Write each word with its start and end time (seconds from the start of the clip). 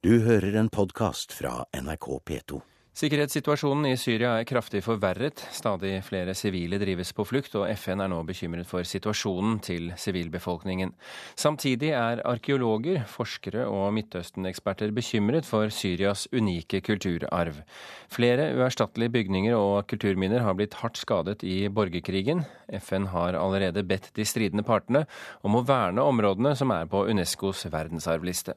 Du 0.00 0.14
hører 0.24 0.54
en 0.56 0.70
podkast 0.72 1.34
fra 1.36 1.66
NRK 1.76 2.06
P2. 2.24 2.58
Sikkerhetssituasjonen 2.96 3.90
i 3.90 3.98
Syria 4.00 4.30
er 4.40 4.46
kraftig 4.48 4.80
forverret. 4.86 5.42
Stadig 5.52 5.98
flere 6.06 6.32
sivile 6.32 6.78
drives 6.80 7.10
på 7.12 7.26
flukt, 7.28 7.52
og 7.60 7.66
FN 7.76 8.00
er 8.00 8.08
nå 8.08 8.22
bekymret 8.24 8.64
for 8.64 8.88
situasjonen 8.88 9.58
til 9.60 9.90
sivilbefolkningen. 10.00 10.94
Samtidig 11.36 11.90
er 11.98 12.22
arkeologer, 12.24 13.02
forskere 13.12 13.66
og 13.68 13.92
Midtøsten-eksperter 13.98 14.96
bekymret 14.96 15.44
for 15.44 15.68
Syrias 15.68 16.24
unike 16.32 16.80
kulturarv. 16.80 17.60
Flere 18.08 18.48
uerstattelige 18.56 19.12
bygninger 19.18 19.58
og 19.58 19.84
kulturminner 19.92 20.40
har 20.48 20.56
blitt 20.56 20.78
hardt 20.80 20.96
skadet 20.96 21.44
i 21.44 21.68
borgerkrigen. 21.68 22.46
FN 22.80 23.12
har 23.12 23.36
allerede 23.36 23.84
bedt 23.84 24.14
de 24.16 24.24
stridende 24.24 24.64
partene 24.64 25.04
om 25.44 25.60
å 25.60 25.64
verne 25.68 26.08
områdene 26.08 26.56
som 26.56 26.72
er 26.72 26.88
på 26.88 27.04
Unescos 27.12 27.68
verdensarvliste. 27.68 28.56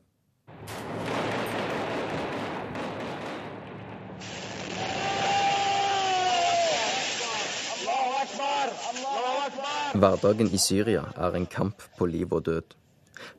Hverdagen 9.93 10.47
i 10.49 10.57
Syria 10.57 11.03
er 11.21 11.35
en 11.37 11.43
kamp 11.45 11.83
på 11.99 12.07
liv 12.09 12.31
og 12.33 12.47
død. 12.47 12.71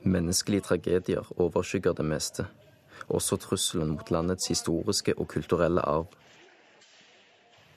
Menneskelige 0.07 0.63
tragedier 0.63 1.27
overskygger 1.35 1.97
det 1.97 2.05
meste. 2.07 2.45
Også 3.11 3.35
trusselen 3.35 3.89
mot 3.97 4.11
landets 4.11 4.47
historiske 4.47 5.17
og 5.19 5.27
kulturelle 5.27 5.83
arv. 5.83 6.05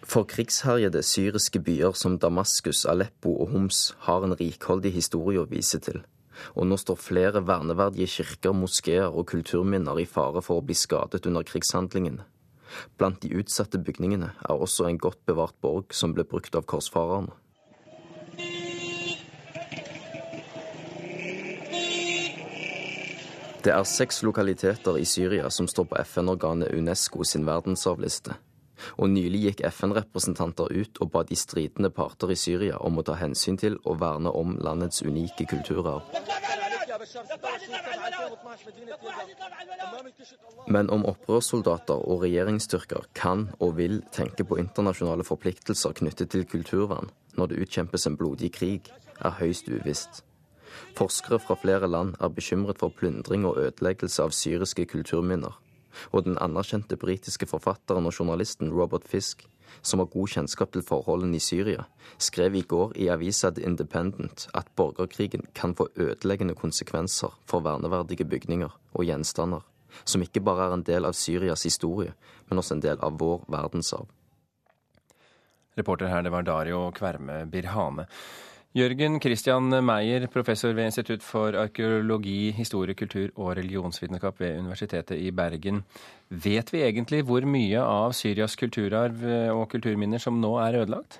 For 0.06 0.22
krigsherjede 0.22 1.02
syriske 1.02 1.58
byer 1.58 1.92
som 1.98 2.20
Damaskus, 2.22 2.84
Aleppo 2.84 3.34
og 3.42 3.50
Homs 3.50 3.96
har 4.06 4.22
en 4.22 4.36
rikholdig 4.38 4.94
historie 4.94 5.42
å 5.42 5.50
vise 5.50 5.82
til. 5.82 5.98
Og 6.54 6.70
nå 6.70 6.78
står 6.78 7.02
flere 7.02 7.42
verneverdige 7.42 8.06
kirker, 8.06 8.54
moskeer 8.54 9.10
og 9.10 9.26
kulturminner 9.34 9.98
i 9.98 10.06
fare 10.06 10.38
for 10.38 10.62
å 10.62 10.66
bli 10.70 10.78
skadet 10.78 11.26
under 11.26 11.42
krigshandlingene. 11.42 12.22
Blant 12.94 13.18
de 13.26 13.34
utsatte 13.42 13.82
bygningene 13.82 14.30
er 14.38 14.54
også 14.54 14.86
en 14.86 15.02
godt 15.02 15.24
bevart 15.26 15.58
borg 15.60 15.90
som 15.90 16.14
ble 16.14 16.22
brukt 16.22 16.54
av 16.54 16.62
korsfarerne. 16.70 17.34
Det 23.68 23.74
er 23.76 23.84
seks 23.84 24.22
lokaliteter 24.24 24.96
i 24.96 25.04
Syria 25.04 25.50
som 25.52 25.66
står 25.68 25.84
på 25.90 25.96
FN-organet 26.00 26.70
Unesco 26.72 27.20
sin 27.20 27.42
verdensarvliste. 27.44 28.38
Og 28.96 29.10
nylig 29.12 29.42
gikk 29.42 29.58
FN-representanter 29.68 30.70
ut 30.72 31.00
og 31.04 31.10
ba 31.12 31.20
de 31.28 31.36
stridende 31.36 31.90
parter 31.92 32.32
i 32.32 32.36
Syria 32.40 32.78
om 32.80 32.96
å 32.96 33.04
ta 33.04 33.18
hensyn 33.20 33.58
til 33.60 33.76
og 33.82 33.98
verne 34.00 34.32
om 34.32 34.54
landets 34.64 35.02
unike 35.04 35.44
kulturarv. 35.50 36.00
Men 40.72 40.88
om 40.88 41.04
opprørssoldater 41.12 42.06
og 42.08 42.24
regjeringsstyrker 42.24 43.10
kan 43.20 43.50
og 43.58 43.76
vil 43.82 44.00
tenke 44.16 44.48
på 44.48 44.56
internasjonale 44.62 45.28
forpliktelser 45.28 45.98
knyttet 46.00 46.32
til 46.32 46.48
kulturvern 46.48 47.12
når 47.36 47.52
det 47.52 47.60
utkjempes 47.66 48.08
en 48.08 48.16
blodig 48.16 48.54
krig, 48.56 48.88
er 49.20 49.36
høyst 49.42 49.68
uvisst. 49.68 50.22
Forskere 50.98 51.38
fra 51.38 51.54
flere 51.54 51.86
land 51.86 52.16
er 52.18 52.32
bekymret 52.34 52.80
for 52.80 52.90
plyndring 52.90 53.44
og 53.46 53.58
ødeleggelse 53.62 54.24
av 54.24 54.32
syriske 54.34 54.82
kulturminner. 54.90 55.52
Og 56.10 56.24
den 56.26 56.38
anerkjente 56.42 56.98
britiske 56.98 57.46
forfatteren 57.46 58.08
og 58.08 58.16
journalisten 58.18 58.72
Robert 58.74 59.06
Fisk, 59.06 59.44
som 59.82 60.02
har 60.02 60.10
god 60.10 60.32
kjennskap 60.32 60.72
til 60.74 60.82
forholdene 60.82 61.38
i 61.38 61.42
Syria, 61.42 61.84
skrev 62.18 62.56
i 62.58 62.64
går 62.66 62.96
i 62.98 63.06
avisa 63.14 63.52
The 63.54 63.62
Independent 63.68 64.48
at 64.58 64.72
borgerkrigen 64.74 65.46
kan 65.54 65.76
få 65.78 65.86
ødeleggende 65.94 66.58
konsekvenser 66.58 67.36
for 67.46 67.62
verneverdige 67.62 68.26
bygninger 68.26 68.74
og 68.94 69.06
gjenstander, 69.06 69.62
som 70.04 70.26
ikke 70.26 70.42
bare 70.42 70.66
er 70.66 70.76
en 70.80 70.86
del 70.88 71.06
av 71.06 71.14
Syrias 71.14 71.62
historie, 71.62 72.16
men 72.50 72.58
også 72.58 72.74
en 72.74 72.82
del 72.82 72.98
av 72.98 73.20
vår 73.22 73.46
verdensarv. 73.46 74.10
Reporter 75.78 76.10
her, 76.10 76.26
det 76.26 76.34
var 76.34 76.42
Dario 76.42 76.88
Kverme 76.90 77.44
Birhane. 77.46 78.08
Jørgen 78.76 79.16
Christian 79.20 79.72
Meyer, 79.84 80.26
professor 80.28 80.74
ved 80.76 80.84
Institutt 80.84 81.22
for 81.24 81.56
arkeologi, 81.56 82.50
historie, 82.52 82.94
kultur 82.94 83.30
og 83.36 83.56
religionsvitenskap 83.56 84.40
ved 84.40 84.58
Universitetet 84.58 85.16
i 85.16 85.30
Bergen. 85.30 85.84
Vet 86.28 86.72
vi 86.72 86.82
egentlig 86.84 87.22
hvor 87.24 87.46
mye 87.48 87.80
av 87.80 88.12
Syrias 88.12 88.58
kulturarv 88.60 89.24
og 89.54 89.70
kulturminner 89.72 90.20
som 90.20 90.36
nå 90.36 90.52
er 90.60 90.82
ødelagt? 90.82 91.16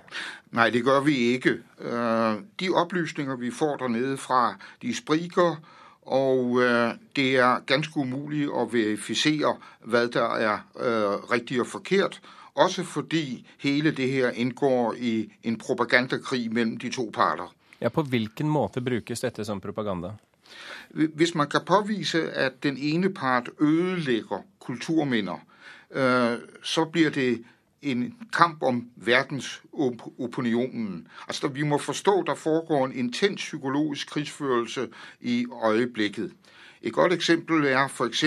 Nei, 0.53 0.69
det 0.71 0.85
gjør 0.85 1.01
vi 1.09 1.17
ikke. 1.39 1.57
Øh, 1.81 2.45
de 2.61 2.69
opplysninger 2.69 3.37
vi 3.41 3.51
får 3.51 3.77
der 3.81 3.89
nede 3.89 4.17
fra, 4.17 4.59
de 4.83 4.93
spriker. 4.95 5.57
Og 6.03 6.61
øh, 6.61 6.95
det 7.17 7.37
er 7.37 7.65
ganske 7.67 7.97
umulig 7.97 8.45
å 8.49 8.69
verifisere 8.69 9.57
hva 9.89 10.05
der 10.13 10.37
er 10.37 10.67
øh, 10.77 11.33
riktig 11.33 11.61
og 11.61 11.67
forkert. 11.67 12.21
Også 12.59 12.85
fordi 12.85 13.47
hele 13.59 13.91
det 13.91 14.11
her 14.11 14.31
inngår 14.31 14.95
i 14.99 15.33
en 15.43 15.59
propagandakrig 15.59 16.53
mellom 16.53 16.77
de 16.77 16.91
to 16.91 17.11
parter. 17.15 17.55
Ja, 17.81 17.89
På 17.89 18.03
hvilken 18.03 18.49
måte 18.49 18.81
brukes 18.81 19.21
dette 19.21 19.45
som 19.45 19.61
propaganda? 19.61 20.11
Hvis 20.91 21.35
man 21.35 21.49
kan 21.49 21.61
påvise 21.67 22.33
at 22.33 22.63
den 22.63 22.77
ene 22.77 23.15
part 23.15 23.51
ødelegger 23.61 24.43
kulturminner, 24.61 25.39
øh, 25.91 26.39
så 26.63 26.85
blir 26.85 27.11
det 27.11 27.45
en 27.83 28.15
kamp 28.33 28.63
om 28.63 28.91
verdensopinionen. 28.97 31.09
Altså, 31.29 31.49
vi 31.49 31.63
må 31.63 31.79
forstå 31.79 32.23
der 32.27 32.35
foregår 32.35 32.87
en 32.87 32.93
intens 32.93 33.41
psykologisk 33.41 34.11
krigsførelse 34.11 34.89
i 35.21 35.47
øyeblikket. 35.67 36.33
Et 36.83 36.93
godt 36.93 37.13
eksempel 37.13 37.67
er 37.67 37.89
f.eks. 37.89 38.25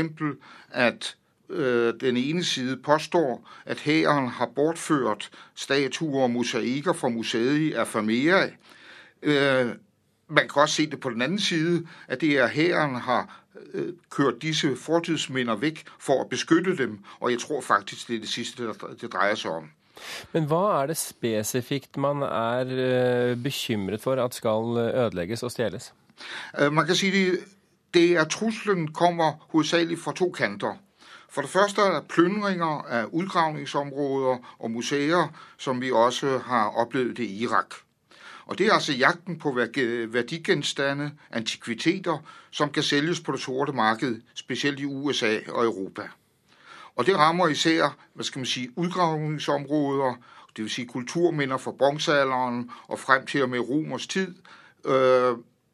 at 0.72 1.16
Øh, 1.51 1.94
den 2.01 2.17
ene 2.17 2.44
side 2.44 2.78
påstår 2.78 3.50
at 3.66 3.79
hæren 3.79 4.28
har 4.28 4.50
bortført 4.56 5.29
statuer 5.56 6.23
og 6.23 6.31
mosaikker 6.31 6.94
fra 6.94 7.09
museet 7.09 7.57
i 7.57 7.73
Afamea. 7.73 8.47
Øh, 9.22 9.67
man 10.28 10.50
kan 10.50 10.61
også 10.61 10.75
se 10.75 10.90
det 10.91 11.00
på 11.00 11.09
den 11.09 11.22
anden 11.22 11.40
side, 11.40 11.88
at 12.07 12.22
det 12.22 12.38
er 12.38 12.47
hæren 12.47 12.95
har 12.95 13.44
øh, 13.73 13.94
kørt 14.09 14.41
disse 14.41 14.75
fortidsminder 14.75 15.56
vekk 15.56 15.84
for 16.00 16.23
å 16.23 16.28
beskytte 16.28 16.78
dem, 16.78 17.00
og 17.19 17.31
jeg 17.31 17.40
tror 17.40 17.61
faktisk 17.61 18.07
det 18.07 18.16
er 18.16 18.19
det 18.19 18.29
siste 18.29 18.69
det 19.01 19.11
dreier 19.11 19.35
seg 19.35 19.51
om. 19.51 19.67
Men 20.31 20.47
hva 20.47 20.81
er 20.81 20.88
det 20.88 20.97
spesifikt 20.97 21.97
man 21.97 22.23
er 22.23 23.35
bekymret 23.35 24.01
for 24.01 24.23
at 24.23 24.35
skal 24.35 24.78
ødelegges 24.79 25.44
og 25.44 25.51
stjeles? 25.51 25.91
Man 26.72 26.85
kan 26.85 26.95
si 26.95 27.11
det, 27.11 27.44
det 27.94 28.16
er 28.16 28.23
trusselen 28.23 28.88
kommer 28.94 29.45
hovedsakelig 29.51 30.00
fra 30.00 30.13
to 30.16 30.31
kanter. 30.31 30.79
For 31.31 31.42
det 31.42 31.50
første 31.50 31.81
er 31.81 31.94
det 31.94 32.08
plyndringer 32.08 32.81
av 32.92 33.14
utgravningsområder 33.14 34.38
og 34.59 34.72
museer, 34.72 35.31
som 35.58 35.81
vi 35.81 35.92
også 35.92 36.38
har 36.38 36.75
opplevd 36.75 37.19
i 37.19 37.44
Irak. 37.44 37.74
Og 38.46 38.58
Det 38.58 38.68
er 38.68 38.74
altså 38.74 38.94
jakten 38.94 39.40
på 39.40 39.52
verdigenstande, 39.52 41.12
antikviteter, 41.31 42.18
som 42.52 42.70
kan 42.70 42.84
selges 42.84 43.20
på 43.20 43.31
det 43.31 43.40
sorte 43.40 43.72
marked, 43.72 44.22
spesielt 44.36 44.80
i 44.80 44.86
USA 44.86 45.40
og 45.47 45.66
Europa. 45.66 46.02
Og 46.96 47.06
Det 47.06 47.18
rammer 47.18 47.47
især 47.47 47.96
hva 48.14 48.24
skal 48.24 48.40
man 48.40 48.46
si, 48.46 48.70
utgravningsområder, 48.75 50.14
dvs. 50.58 50.72
Si 50.72 50.86
kulturminner 50.86 51.58
fra 51.58 51.72
bronsealderen 51.72 52.72
og 52.88 53.00
frem 53.00 53.25
til 53.25 53.44
og 53.44 53.50
med 53.50 53.59
romers 53.59 54.08
tid. 54.08 54.36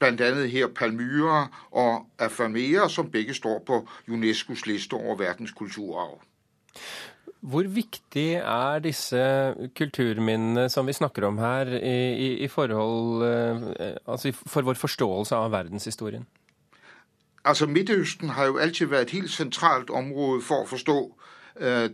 Øh, 0.03 0.17
bl.a. 0.17 0.45
her 0.45 0.67
Palmyra 0.67 1.47
og 1.71 2.05
Afamea, 2.19 2.87
som 2.87 3.11
begge 3.11 3.33
står 3.33 3.63
på 3.67 3.87
Unescos 4.09 4.65
liste 4.65 4.93
over 4.93 5.15
verdens 5.15 5.51
kulturarv. 5.51 6.21
Hvor 7.41 7.63
viktig 7.63 8.33
er 8.33 8.79
disse 8.79 9.53
kulturminnene 9.77 10.69
som 10.69 10.87
vi 10.87 10.93
snakker 10.93 11.25
om 11.27 11.37
her, 11.37 11.67
i, 11.67 12.33
i 12.33 12.47
forhold, 12.47 13.23
eh, 13.23 13.95
altså 14.07 14.31
for 14.47 14.61
vår 14.61 14.73
forståelse 14.73 15.35
av 15.35 15.51
verdenshistorien? 15.51 16.27
Altså 17.45 17.65
Midtøsten 17.65 18.29
har 18.29 18.45
jo 18.45 18.57
alltid 18.57 18.85
vært 18.85 19.01
et 19.01 19.11
helt 19.11 19.31
sentralt 19.31 19.89
område 19.89 20.41
for 20.41 20.65
å 20.65 20.67
forstå 20.67 20.97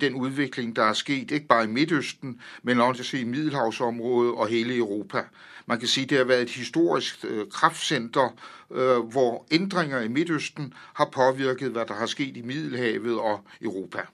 den 0.01 0.15
utvikling 0.15 0.75
der 0.75 0.83
er 0.83 0.94
skjedd, 0.94 1.31
ikke 1.31 1.48
bare 1.48 1.63
i 1.63 1.68
Midtøsten, 1.68 2.39
men 2.63 2.81
også 2.81 3.18
i 3.18 3.24
Middelhavsområdet 3.24 4.33
og 4.33 4.48
hele 4.48 4.77
Europa. 4.77 5.24
Man 5.65 5.80
kan 5.80 5.88
si 5.88 6.04
det 6.06 6.18
har 6.18 6.27
vært 6.27 6.50
et 6.50 6.57
historisk 6.60 7.25
øh, 7.25 7.48
kraftsenter 7.51 8.36
øh, 8.71 9.00
hvor 9.00 9.45
endringer 9.51 10.01
i 10.01 10.07
Midtøsten 10.07 10.74
har 10.94 11.10
påvirket 11.12 11.71
hva 11.71 11.88
der 11.88 12.00
har 12.00 12.10
skjedd 12.12 12.38
i 12.38 12.42
Middelhavet 12.42 13.19
og 13.19 13.39
Europa. 13.62 14.07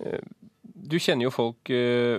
Øh, 0.00 0.22
du 0.90 0.98
kjenner 0.98 1.24
jo 1.24 1.30
folk 1.30 1.70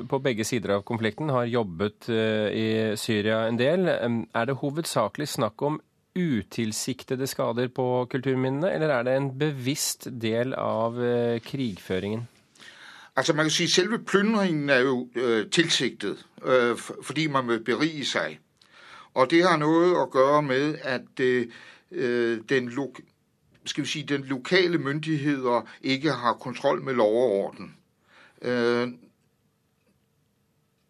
på 0.09 0.19
begge 0.19 0.43
sider 0.43 0.73
av 0.75 0.81
konflikten, 0.83 1.29
har 1.29 1.45
jobbet 1.47 2.09
i 2.09 2.95
Syria 2.99 3.45
en 3.47 3.59
del. 3.59 3.87
Er 3.87 4.45
det 4.45 4.57
hovedsakelig 4.59 5.27
snakk 5.27 5.61
om 5.61 5.77
utilsiktede 6.17 7.27
skader 7.29 7.69
på 7.69 8.07
kulturminnene, 8.11 8.73
eller 8.73 8.93
er 8.95 9.05
det 9.05 9.13
en 9.17 9.29
bevisst 9.39 10.09
del 10.21 10.57
av 10.57 10.97
krigføringen? 11.45 12.25
Altså 13.17 13.33
man 13.33 13.45
kan 13.45 13.51
si 13.51 13.67
Selve 13.67 13.99
plyndringen 13.99 14.69
er 14.69 14.79
jo 14.79 15.09
øh, 15.15 15.49
tilsiktet, 15.49 16.25
øh, 16.45 16.77
fordi 17.03 17.27
man 17.27 17.47
vil 17.47 17.59
berige 17.63 18.05
seg. 18.05 18.39
Og 19.13 19.31
det 19.31 19.43
har 19.43 19.57
noe 19.57 19.95
å 19.97 20.05
gjøre 20.13 20.41
med 20.45 20.75
at 20.83 21.19
øh, 21.19 22.39
den 22.49 22.69
skal 23.65 23.83
vi 23.83 23.89
si, 23.89 24.01
den 24.01 24.23
lokale 24.23 24.77
myndigheter 24.77 25.65
ikke 25.81 26.11
har 26.11 26.33
kontroll 26.33 26.83
med 26.83 26.93
lov 26.93 27.15
og 27.15 27.31
orden. 27.31 27.73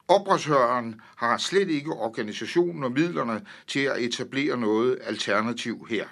Øh, 0.09 0.93
har 1.17 1.37
slett 1.37 1.69
ikke 1.69 1.91
organisasjonen 1.91 2.83
og 2.83 2.91
midlene 2.91 3.41
til 3.67 3.89
å 3.91 3.95
etablere 3.99 4.57
noe 4.57 4.95
alternativ 5.03 5.87
her. 5.89 6.07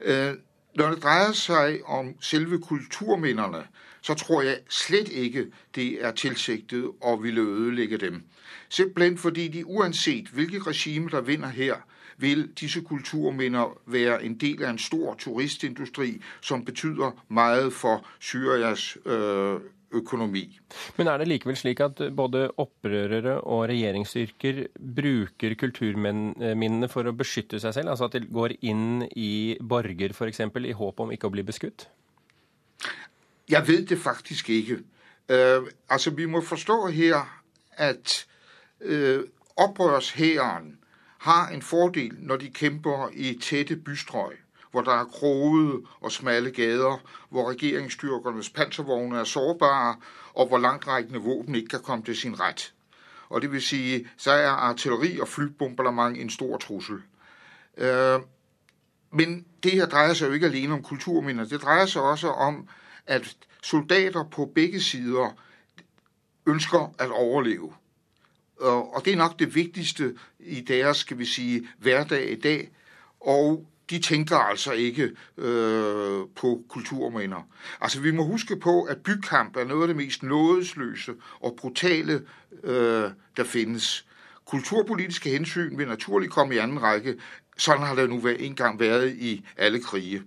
Øh, 0.00 0.34
når 0.74 0.90
det 0.90 1.02
dreier 1.02 1.32
seg 1.32 1.80
om 1.84 2.14
selve 2.20 2.60
kulturminnene, 2.60 3.64
så 4.02 4.14
tror 4.14 4.42
jeg 4.42 4.58
slett 4.68 5.08
ikke 5.08 5.46
det 5.74 6.04
er 6.04 6.12
tilsiktet 6.12 6.84
å 7.00 7.16
ville 7.16 7.40
ødelegge 7.40 7.98
dem. 7.98 8.22
Simpelthen 8.68 9.18
fordi 9.18 9.48
de 9.48 9.66
uansett 9.66 10.28
hvilket 10.28 10.66
regime 10.66 11.10
der 11.10 11.20
vinner 11.20 11.48
her, 11.48 11.74
vil 12.20 12.50
disse 12.60 12.80
kulturminner 12.80 13.78
være 13.86 14.24
en 14.24 14.34
del 14.40 14.62
av 14.64 14.70
en 14.70 14.78
stor 14.78 15.14
turistindustri 15.14 16.22
som 16.40 16.64
betyr 16.64 17.12
mye 17.28 17.70
for 17.70 18.06
Syrias 18.20 18.98
øh, 19.06 19.60
økonomi. 19.96 20.44
Men 20.98 21.10
er 21.10 21.20
det 21.20 21.28
likevel 21.28 21.56
slik 21.58 21.80
at 21.84 22.00
både 22.16 22.46
opprørere 22.62 23.38
og 23.40 23.66
regjeringsstyrker 23.70 24.62
bruker 24.76 25.56
kulturminnene 25.58 26.90
for 26.92 27.08
å 27.08 27.14
beskytte 27.16 27.60
seg 27.62 27.74
selv? 27.76 27.92
Altså 27.94 28.08
at 28.10 28.18
de 28.18 28.30
går 28.30 28.56
inn 28.60 29.06
i 29.16 29.56
borger 29.60 30.14
f.eks. 30.14 30.42
i 30.46 30.76
håp 30.78 31.02
om 31.02 31.14
ikke 31.14 31.30
å 31.30 31.34
bli 31.34 31.46
beskutt? 31.46 31.88
Jeg 33.50 33.66
vet 33.66 33.88
det 33.90 33.98
faktisk 33.98 34.52
ikke. 34.54 34.82
Uh, 35.30 35.66
altså 35.90 36.10
Vi 36.14 36.26
må 36.26 36.42
forstå 36.42 36.86
her 36.94 37.22
at 37.78 38.26
uh, 38.86 39.22
opprørshæren 39.56 40.76
har 41.26 41.50
en 41.52 41.62
fordel 41.62 42.14
når 42.18 42.36
de 42.36 42.50
kjemper 42.54 43.10
i 43.12 43.34
tette 43.42 43.76
bystrøk 43.76 44.38
hvor 44.70 44.80
der 44.80 44.92
er 44.92 45.04
krogede 45.04 45.82
og 46.00 46.12
smalle 46.12 46.50
gader, 46.50 47.02
hvor 47.28 47.50
regeringsstyrkernes 47.50 48.50
panservogne 48.50 49.18
er 49.18 49.24
sårbare, 49.24 49.96
og 50.34 50.46
hvor 50.46 50.58
langtrækkende 50.58 51.20
våpen 51.20 51.54
ikke 51.54 51.68
kan 51.68 51.82
komme 51.82 52.04
til 52.04 52.16
sin 52.16 52.40
rett. 52.40 52.74
Og 53.28 53.42
det 53.42 53.52
vil 53.52 53.62
sige, 53.62 54.08
så 54.16 54.30
er 54.30 54.48
artilleri 54.48 55.20
og 55.20 55.28
flybombardement 55.28 56.18
en 56.18 56.30
stor 56.30 56.56
trussel. 56.56 57.02
Øh, 57.76 58.20
men 59.10 59.46
det 59.62 59.72
her 59.72 59.86
dreier 59.86 60.14
seg 60.14 60.28
jo 60.28 60.32
ikke 60.32 60.46
alene 60.46 60.74
om 60.74 60.82
kulturminner. 60.82 61.44
Det 61.44 61.62
dreier 61.62 61.86
seg 61.86 62.02
også 62.02 62.28
om 62.28 62.68
at 63.06 63.36
soldater 63.62 64.24
på 64.24 64.46
begge 64.54 64.80
sider 64.80 65.30
ønsker 66.46 66.94
at 66.98 67.10
overleve. 67.10 67.72
Og 68.60 69.02
det 69.04 69.12
er 69.12 69.16
nok 69.16 69.38
det 69.38 69.54
viktigste 69.54 70.14
i 70.38 70.60
deres 70.60 70.96
skal 70.96 71.18
vi 71.18 71.24
sige, 71.24 71.68
hverdag 71.78 72.30
i 72.32 72.34
dag. 72.34 72.70
Og 73.20 73.66
de 73.90 73.98
tænker 73.98 74.36
altså 74.36 74.72
ikke 74.72 75.10
øh, 75.38 76.26
på 76.36 76.64
kulturminner. 76.68 77.42
Altså, 77.80 78.00
Vi 78.00 78.10
må 78.10 78.24
huske 78.24 78.56
på 78.56 78.82
at 78.82 78.98
bykamp 78.98 79.56
er 79.56 79.64
noe 79.64 79.82
av 79.82 79.88
det 79.88 79.96
mest 79.96 80.22
nådesløse 80.22 81.14
og 81.40 81.56
brutale 81.56 82.22
øh, 82.64 83.10
der 83.36 83.44
finnes. 83.44 84.06
Kulturpolitiske 84.44 85.30
hensyn 85.30 85.78
vil 85.78 85.88
naturlig 85.88 86.30
komme 86.30 86.54
i 86.54 86.58
annen 86.58 86.82
rekke. 86.82 87.14
Sånn 87.60 87.84
har 87.84 87.94
det 87.94 88.08
nå 88.10 88.18
en 88.26 88.54
gang 88.56 88.78
vært 88.80 89.12
i 89.14 89.44
alle 89.56 89.82
kriger. 89.82 90.22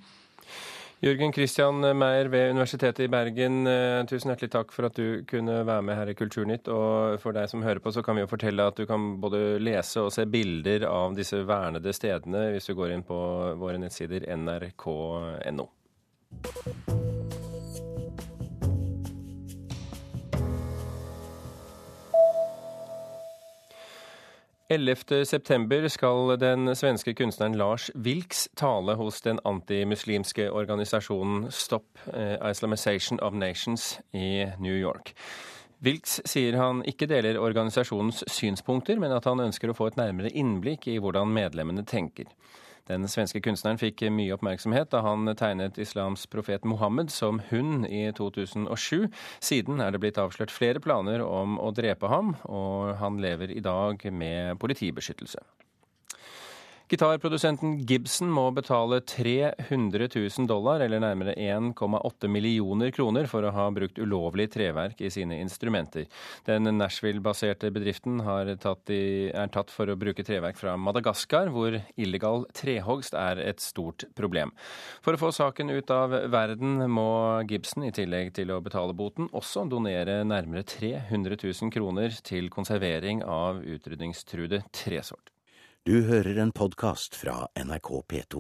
Jørgen 1.04 1.34
Christian 1.36 1.82
Meyer 2.00 2.30
ved 2.32 2.54
Universitetet 2.54 3.04
i 3.04 3.10
Bergen, 3.12 3.68
eh, 3.68 4.06
tusen 4.08 4.32
hjertelig 4.32 4.54
takk 4.54 4.72
for 4.72 4.88
at 4.88 4.96
du 4.96 5.26
kunne 5.28 5.58
være 5.68 5.84
med 5.84 6.00
her 6.00 6.08
i 6.08 6.16
Kulturnytt. 6.16 6.70
Og 6.72 7.20
for 7.20 7.36
deg 7.36 7.50
som 7.52 7.66
hører 7.66 7.84
på, 7.84 7.92
så 7.92 8.00
kan 8.06 8.16
vi 8.16 8.24
jo 8.24 8.32
fortelle 8.32 8.64
at 8.64 8.80
du 8.80 8.86
kan 8.88 9.20
både 9.20 9.60
lese 9.60 10.00
og 10.00 10.14
se 10.16 10.24
bilder 10.24 10.88
av 10.88 11.20
disse 11.20 11.44
vernede 11.44 11.92
stedene 11.92 12.54
hvis 12.56 12.72
du 12.72 12.78
går 12.80 12.96
inn 12.96 13.04
på 13.04 13.20
våre 13.60 13.84
nettsider 13.84 14.30
nrk.no. 14.32 15.68
11.9 24.74 25.88
skal 25.94 26.34
den 26.42 26.72
svenske 26.76 27.14
kunstneren 27.14 27.58
Lars 27.60 27.92
Wilks 27.94 28.48
tale 28.60 28.96
hos 28.98 29.22
den 29.22 29.40
antimuslimske 29.46 30.48
organisasjonen 30.52 31.52
Stop 31.54 32.02
eh, 32.14 32.36
Islamization 32.50 33.20
of 33.20 33.38
Nations 33.38 34.00
i 34.12 34.48
New 34.60 34.74
York. 34.74 35.14
Wilks 35.84 36.22
sier 36.26 36.58
han 36.58 36.82
ikke 36.88 37.10
deler 37.12 37.38
organisasjonens 37.44 38.24
synspunkter, 38.32 38.98
men 39.00 39.14
at 39.14 39.28
han 39.28 39.44
ønsker 39.44 39.70
å 39.70 39.78
få 39.78 39.92
et 39.92 40.00
nærmere 40.00 40.32
innblikk 40.32 40.88
i 40.88 40.98
hvordan 41.04 41.34
medlemmene 41.36 41.84
tenker. 41.86 42.30
Den 42.90 43.08
svenske 43.08 43.40
kunstneren 43.40 43.80
fikk 43.80 44.02
mye 44.12 44.36
oppmerksomhet 44.36 44.90
da 44.92 45.00
han 45.06 45.30
tegnet 45.40 45.78
islams 45.80 46.26
profet 46.28 46.66
Mohammed 46.68 47.14
som 47.16 47.40
hund 47.48 47.88
i 47.88 48.10
2007. 48.18 49.08
Siden 49.40 49.80
er 49.80 49.96
det 49.96 50.02
blitt 50.04 50.20
avslørt 50.20 50.52
flere 50.52 50.84
planer 50.84 51.24
om 51.24 51.56
å 51.64 51.72
drepe 51.72 52.12
ham, 52.12 52.36
og 52.44 52.98
han 53.00 53.22
lever 53.24 53.56
i 53.56 53.64
dag 53.64 54.04
med 54.12 54.60
politibeskyttelse. 54.60 55.40
Gitarprodusenten 56.92 57.78
Gibson 57.88 58.28
må 58.28 58.50
betale 58.52 59.00
300 59.08 60.10
000 60.12 60.48
dollar, 60.50 60.82
eller 60.84 61.00
nærmere 61.00 61.34
1,8 61.40 62.28
millioner 62.28 62.92
kroner, 62.92 63.28
for 63.32 63.48
å 63.48 63.54
ha 63.56 63.70
brukt 63.72 64.02
ulovlig 64.04 64.50
treverk 64.52 65.00
i 65.00 65.12
sine 65.14 65.40
instrumenter. 65.40 66.10
Den 66.46 66.68
Nashville-baserte 66.76 67.72
bedriften 67.74 68.20
tatt 68.62 68.92
i, 68.92 69.32
er 69.32 69.52
tatt 69.54 69.72
for 69.72 69.90
å 69.90 69.98
bruke 70.00 70.28
treverk 70.28 70.60
fra 70.60 70.76
Madagaskar, 70.76 71.54
hvor 71.56 71.80
illegal 71.96 72.44
trehogst 72.54 73.16
er 73.16 73.40
et 73.40 73.64
stort 73.64 74.04
problem. 74.20 74.52
For 75.06 75.16
å 75.16 75.22
få 75.24 75.32
saken 75.34 75.72
ut 75.72 75.94
av 75.94 76.14
verden 76.34 76.84
må 76.92 77.10
Gibson, 77.50 77.88
i 77.88 77.96
tillegg 77.96 78.36
til 78.36 78.52
å 78.52 78.62
betale 78.64 78.94
boten, 78.94 79.32
også 79.32 79.66
donere 79.72 80.22
nærmere 80.28 80.68
300 80.68 81.40
000 81.40 81.74
kroner 81.74 82.20
til 82.28 82.52
konservering 82.54 83.24
av 83.24 83.64
utrydningstruede 83.64 84.66
tresort. 84.76 85.33
Du 85.84 85.98
hører 86.08 86.38
en 86.40 86.52
podkast 86.56 87.18
fra 87.20 87.42
NRK 87.60 87.90
P2. 88.08 88.40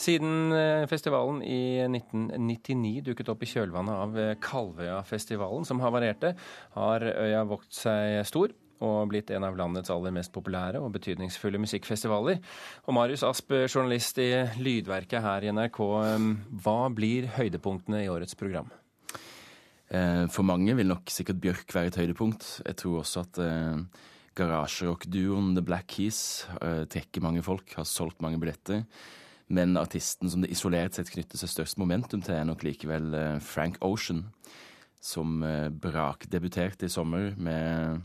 Siden 0.00 0.54
eh, 0.56 0.86
festivalen 0.88 1.42
i 1.44 1.82
1999 1.84 3.02
dukket 3.04 3.28
opp 3.28 3.42
i 3.44 3.48
kjølvannet 3.50 3.92
av 3.92 4.14
eh, 4.16 4.30
Kalvøyafestivalen, 4.40 5.66
som 5.68 5.82
havarerte, 5.84 6.30
har 6.78 7.04
øya 7.04 7.42
vokst 7.50 7.82
seg 7.82 8.22
stor 8.24 8.54
og 8.80 9.10
blitt 9.10 9.28
en 9.36 9.44
av 9.44 9.58
landets 9.60 9.92
aller 9.92 10.14
mest 10.16 10.32
populære 10.32 10.80
og 10.80 10.94
betydningsfulle 10.94 11.60
musikkfestivaler. 11.60 12.40
Og 12.88 12.96
Marius 12.96 13.26
Asp, 13.28 13.52
journalist 13.66 14.16
i 14.24 14.30
Lydverket 14.56 15.20
her 15.26 15.44
i 15.44 15.52
NRK, 15.52 15.82
eh, 15.98 16.24
hva 16.64 16.78
blir 16.96 17.28
høydepunktene 17.36 18.06
i 18.06 18.08
årets 18.08 18.40
program? 18.40 18.72
For 19.92 20.40
mange 20.48 20.72
vil 20.72 20.88
nok 20.88 21.10
sikkert 21.12 21.36
Bjørk 21.42 21.74
være 21.76 21.90
et 21.90 21.96
høydepunkt. 22.00 22.46
Jeg 22.64 22.78
tror 22.80 23.02
også 23.02 23.26
at 23.26 23.40
Garasjerock-duoen 24.38 25.52
The 25.56 25.64
Black 25.64 25.90
Keys 25.92 26.46
uh, 26.62 26.84
trekker 26.90 27.24
mange 27.24 27.42
folk, 27.44 27.74
har 27.76 27.88
solgt 27.88 28.22
mange 28.24 28.40
billetter. 28.42 28.84
Men 29.52 29.76
artisten 29.76 30.30
som 30.32 30.44
det 30.44 30.52
isolert 30.54 30.96
sett 30.96 31.10
knytter 31.12 31.40
seg 31.40 31.50
størst 31.52 31.80
momentum 31.80 32.22
til, 32.24 32.38
er 32.38 32.46
nok 32.48 32.64
likevel 32.64 33.12
uh, 33.12 33.42
Frank 33.44 33.76
Ocean, 33.84 34.24
som 35.02 35.42
uh, 35.44 35.68
brakdebuterte 35.68 36.88
i 36.88 36.92
sommer 36.92 37.32
med 37.36 38.02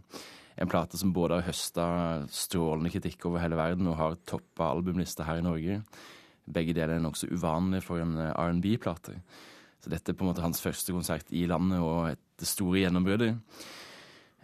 en 0.58 0.72
plate 0.72 0.98
som 1.00 1.14
både 1.14 1.38
har 1.38 1.48
høsta 1.48 1.88
strålende 2.34 2.92
kritikk 2.92 3.30
over 3.30 3.44
hele 3.44 3.60
verden 3.60 3.88
og 3.92 4.00
har 4.00 4.22
toppa 4.28 4.72
albumlista 4.74 5.28
her 5.28 5.40
i 5.40 5.46
Norge. 5.46 5.82
Begge 6.48 6.74
deler 6.74 6.98
er 6.98 7.04
nokså 7.04 7.30
uvanlig 7.30 7.84
for 7.86 8.02
en 8.02 8.18
R&B-plate. 8.32 9.20
Så 9.84 9.92
dette 9.94 10.12
er 10.12 10.18
på 10.18 10.26
en 10.26 10.32
måte 10.32 10.44
hans 10.44 10.60
første 10.64 10.96
konsert 10.96 11.30
i 11.30 11.46
landet 11.50 11.84
og 11.84 12.10
et 12.10 12.48
store 12.48 12.82
gjennombruddet. 12.82 13.38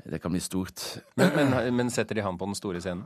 Det 0.04 0.20
kan 0.20 0.34
bli 0.34 0.42
stort. 0.44 0.82
Men, 1.16 1.36
men, 1.36 1.76
men, 1.76 1.92
setter 1.94 2.18
de 2.18 2.26
han 2.26 2.38
på 2.38 2.48
den 2.50 2.58
store 2.58 2.82
scenen? 2.84 3.06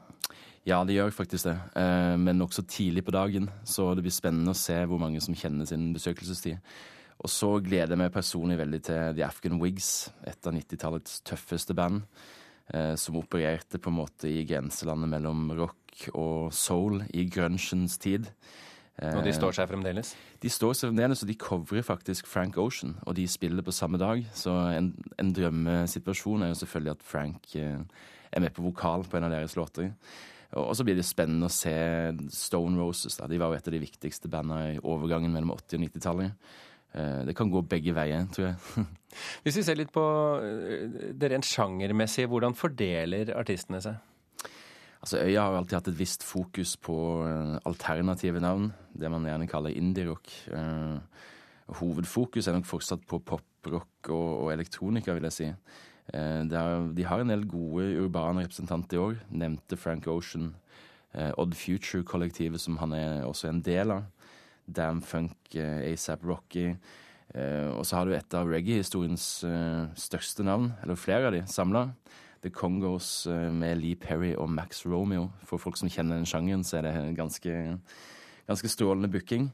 Ja, 0.68 0.82
de 0.84 0.96
gjør 0.98 1.14
faktisk 1.14 1.48
det. 1.48 1.56
Eh, 1.80 2.16
men 2.20 2.44
også 2.44 2.66
tidlig 2.68 3.06
på 3.08 3.14
dagen. 3.16 3.50
Så 3.64 3.92
det 3.96 4.04
blir 4.06 4.16
spennende 4.16 4.56
å 4.56 4.58
se 4.58 4.80
hvor 4.90 5.00
mange 5.02 5.22
som 5.24 5.38
kjenner 5.38 5.70
sin 5.70 5.92
besøkelsestid. 5.96 6.58
Og 7.18 7.32
så 7.34 7.52
gleder 7.66 7.96
jeg 7.96 8.02
meg 8.02 8.14
personlig 8.14 8.60
veldig 8.60 8.82
til 8.90 9.16
The 9.18 9.26
African 9.26 9.62
Wigs, 9.62 10.10
et 10.28 10.50
av 10.50 10.54
90-tallets 10.58 11.22
tøffeste 11.26 11.76
band. 11.78 12.04
Eh, 12.68 12.96
som 13.00 13.16
opererte 13.16 13.80
på 13.80 13.92
en 13.94 14.00
måte 14.02 14.28
i 14.28 14.44
grenselandet 14.48 15.14
mellom 15.14 15.46
rock 15.56 16.10
og 16.12 16.52
soul 16.54 17.00
i 17.16 17.24
grunchens 17.32 17.96
tid. 18.04 18.28
Og 18.98 19.20
de 19.22 19.34
står 19.36 19.54
seg 19.54 19.68
fremdeles? 19.70 20.16
De 20.42 20.50
står 20.50 20.74
seg 20.74 20.90
fremdeles, 20.90 21.22
og 21.22 21.30
de 21.30 21.36
covrer 21.38 21.84
faktisk 21.86 22.30
Frank 22.30 22.58
Ocean. 22.58 22.96
Og 23.06 23.14
de 23.20 23.28
spiller 23.30 23.66
på 23.66 23.76
samme 23.76 24.00
dag, 24.02 24.24
så 24.34 24.56
en, 24.74 24.90
en 25.22 25.34
drømmesituasjon 25.38 26.48
er 26.48 26.50
jo 26.54 26.62
selvfølgelig 26.64 26.96
at 26.96 27.06
Frank 27.06 27.52
eh, 27.62 27.84
er 28.32 28.44
med 28.44 28.56
på 28.56 28.66
vokal 28.66 29.06
på 29.06 29.20
en 29.20 29.28
av 29.28 29.36
deres 29.36 29.54
låter. 29.60 29.92
Og 30.58 30.74
så 30.80 30.86
blir 30.88 30.96
det 30.98 31.06
spennende 31.06 31.50
å 31.50 31.54
se 31.54 31.76
Stone 32.34 32.80
Roses. 32.80 33.20
Da. 33.20 33.28
De 33.30 33.38
var 33.38 33.52
jo 33.52 33.60
et 33.60 33.70
av 33.70 33.76
de 33.76 33.84
viktigste 33.84 34.32
bandene 34.32 34.78
i 34.78 34.82
overgangen 34.82 35.34
mellom 35.34 35.54
80- 35.54 35.78
og 35.78 35.86
90-tallet. 35.86 36.52
Eh, 36.98 37.22
det 37.28 37.36
kan 37.38 37.52
gå 37.52 37.62
begge 37.70 37.94
veier, 37.94 38.26
tror 38.34 38.50
jeg. 38.50 38.88
Hvis 39.44 39.60
vi 39.60 39.66
ser 39.68 39.78
litt 39.78 39.94
på 39.94 40.06
eh, 40.42 41.12
det 41.14 41.32
rent 41.34 41.48
sjangermessige, 41.48 42.32
hvordan 42.32 42.58
fordeler 42.58 43.36
artistene 43.38 43.84
seg? 43.84 44.00
Altså, 45.02 45.20
Øya 45.22 45.44
har 45.46 45.58
alltid 45.58 45.78
hatt 45.78 45.90
et 45.92 46.00
visst 46.00 46.24
fokus 46.26 46.74
på 46.82 46.96
uh, 47.22 47.58
alternative 47.70 48.42
navn, 48.42 48.72
det 48.98 49.12
man 49.14 49.28
gjerne 49.30 49.50
kaller 49.50 49.76
indie-rock. 49.78 50.32
Uh, 50.50 50.98
hovedfokus 51.78 52.48
er 52.48 52.58
nok 52.58 52.66
fortsatt 52.66 53.06
på 53.08 53.20
poprock 53.22 54.10
og, 54.10 54.30
og 54.48 54.54
elektronika, 54.56 55.14
vil 55.14 55.30
jeg 55.30 55.38
si. 55.38 55.50
Uh, 56.14 56.42
er, 56.50 56.90
de 56.98 57.06
har 57.06 57.22
en 57.22 57.34
del 57.34 57.46
gode 57.50 57.92
urbane 58.02 58.48
representanter 58.48 58.98
i 58.98 59.04
år. 59.04 59.20
Nevnte 59.30 59.78
Frank 59.78 60.08
Ocean. 60.08 60.56
Odd 61.18 61.56
Future-kollektivet, 61.58 62.62
som 62.62 62.76
han 62.78 62.92
er 62.94 63.24
også 63.26 63.48
en 63.50 63.62
del 63.66 63.90
av. 63.90 64.04
Dam 64.70 65.00
Funk, 65.02 65.56
ASAP 65.56 66.26
Rocky. 66.28 66.76
og 67.32 67.86
så 67.88 67.96
har 67.96 68.06
du 68.06 68.14
et 68.14 68.36
av 68.38 68.52
reggae-historiens 68.52 69.24
største 69.98 70.46
navn, 70.46 70.68
eller 70.84 71.00
flere 71.00 71.32
av 71.32 71.34
de, 71.34 71.42
samla. 71.50 71.88
The 72.48 72.54
Congos 72.54 73.28
eh, 73.28 73.52
med 73.52 73.82
Lee 73.82 73.96
Perry 74.00 74.32
og 74.38 74.50
Max 74.50 74.86
Romeo. 74.88 75.28
For 75.48 75.60
folk 75.60 75.78
som 75.80 75.90
kjenner 75.92 76.18
den 76.18 76.28
sjangeren, 76.28 76.64
så 76.64 76.80
er 76.80 76.88
det 76.88 77.18
ganske, 77.18 77.56
ganske 78.48 78.72
strålende 78.72 79.12
booking. 79.12 79.50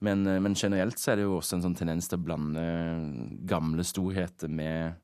Men, 0.00 0.24
eh, 0.26 0.40
men, 0.40 0.56
generelt 0.56 0.98
så 0.98 1.12
er 1.12 1.20
det 1.20 1.26
jo 1.28 1.36
også 1.38 1.58
en 1.58 1.66
sånn 1.68 1.76
tendens 1.76 2.08
til 2.08 2.20
å 2.20 2.24
blande 2.24 2.64
gamle 3.48 3.84
storheter 3.84 4.48
med 4.48 4.96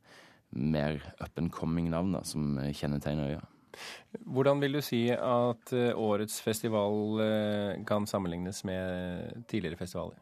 mer 0.56 1.02
up 1.20 1.36
and 1.36 1.52
coming-navn 1.52 2.16
som 2.24 2.56
kjennetegner 2.72 3.34
øya. 3.34 3.42
Hvordan 4.24 4.62
vil 4.62 4.78
du 4.78 4.80
si 4.80 5.02
at 5.12 5.72
eh, 5.76 5.92
årets 5.92 6.38
festival 6.40 7.20
kan 7.88 8.08
sammenlignes 8.08 8.62
med 8.64 9.44
tidligere 9.50 9.76
festivaler? 9.76 10.16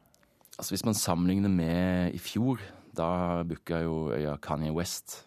Altså 0.59 0.75
Hvis 0.75 0.85
man 0.87 0.99
sammenligner 0.99 1.51
med 1.51 2.15
i 2.15 2.19
fjor, 2.19 2.59
da 2.95 3.43
booka 3.47 3.81
jo 3.83 4.11
øya 4.15 4.35
Kanye 4.43 4.75
West 4.75 5.23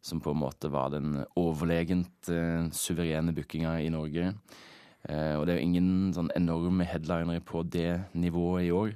som 0.00 0.20
på 0.20 0.32
en 0.32 0.40
måte 0.40 0.70
var 0.72 0.92
den 0.94 1.20
overlegent 1.38 2.30
eh, 2.32 2.68
suverene 2.72 3.34
bookinga 3.36 3.76
i 3.84 3.90
Norge. 3.92 4.32
Eh, 5.08 5.34
og 5.36 5.46
det 5.46 5.54
er 5.54 5.60
jo 5.60 5.66
ingen 5.68 5.90
sånn 6.16 6.32
enorme 6.36 6.86
headlinere 6.88 7.44
på 7.44 7.62
det 7.68 8.02
nivået 8.12 8.68
i 8.68 8.72
år. 8.74 8.94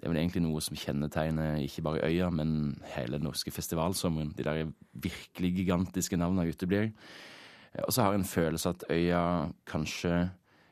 Det 0.00 0.08
er 0.08 0.14
vel 0.14 0.22
egentlig 0.22 0.42
noe 0.46 0.62
som 0.64 0.78
kjennetegner 0.80 1.58
ikke 1.60 1.84
bare 1.84 2.06
øya, 2.08 2.30
men 2.32 2.78
hele 2.94 3.18
den 3.18 3.28
norske 3.28 3.52
festivalsommeren. 3.52 4.32
De 4.36 4.46
der 4.46 4.70
virkelig 4.92 5.52
gigantiske 5.58 6.18
navnene 6.18 6.50
uteblir. 6.50 6.90
Eh, 7.74 7.82
og 7.84 7.92
så 7.92 8.02
har 8.02 8.14
jeg 8.14 8.22
en 8.22 8.34
følelse 8.34 8.74
at 8.74 8.86
øya 8.90 9.24
kanskje 9.70 10.30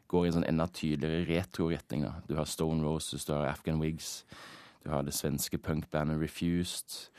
går 0.09 0.25
i 0.25 0.29
en 0.31 0.39
sånn 0.39 0.49
enda 0.49 0.67
tydeligere 0.73 1.29
retro-retning. 1.29 2.07
Du 2.27 2.39
har 2.39 2.49
Stone 2.49 2.83
Roses, 2.83 3.27
du 3.29 3.35
har 3.35 3.51
Afghan 3.51 3.81
Wigs, 3.83 4.25
du 4.81 4.89
har 4.91 5.05
det 5.05 5.13
svenske 5.13 5.61
punkbandet 5.61 6.23
Refused. 6.23 7.11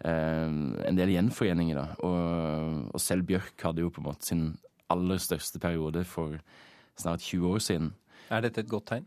Eh, 0.00 0.48
en 0.88 0.98
del 0.98 1.12
gjenforeninger, 1.14 1.76
da. 1.76 1.86
Og, 2.06 2.90
og, 2.94 3.00
selv 3.02 3.26
Bjørk 3.28 3.66
hadde 3.68 3.84
jo 3.84 3.92
på 3.92 4.02
en 4.02 4.08
måte 4.08 4.28
sin 4.30 4.44
aller 4.90 5.20
største 5.22 5.60
periode 5.62 6.04
for 6.08 6.38
snart 6.98 7.24
20 7.24 7.54
år 7.54 7.64
siden. 7.64 7.90
Er 8.30 8.44
dette 8.46 8.64
et 8.64 8.70
godt 8.70 8.90
tegn? 8.92 9.06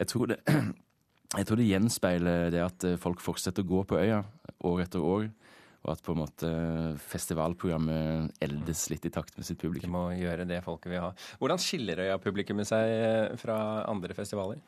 jeg, 0.00 0.06
tror 0.10 0.30
det, 0.32 0.38
jeg 0.46 1.48
tror 1.48 1.60
det 1.60 1.68
gjenspeiler 1.70 2.54
det 2.54 2.62
at 2.62 2.86
eh, 2.86 3.00
folk 3.00 3.24
fortsetter 3.24 3.66
å 3.66 3.72
gå 3.74 3.82
på 3.90 3.98
øya 4.00 4.22
år 4.66 4.86
etter 4.86 5.02
år. 5.02 5.28
Og 5.86 5.92
at 5.92 6.00
på 6.02 6.16
en 6.16 6.18
måte 6.18 6.48
festivalprogrammet 6.98 8.40
eldes 8.42 8.88
litt 8.90 9.04
i 9.06 9.12
takt 9.14 9.36
med 9.38 9.46
sitt 9.46 9.60
publikum. 9.60 9.86
De 9.86 9.94
må 9.94 10.06
gjøre 10.18 10.46
det 10.48 10.58
folket 10.64 10.90
vil 10.90 11.04
ha. 11.04 11.12
Hvordan 11.38 11.62
skiller 11.62 12.02
Øya-publikummet 12.08 12.66
seg 12.66 12.90
eh, 12.90 13.36
fra 13.38 13.58
andre 13.86 14.16
festivaler? 14.18 14.58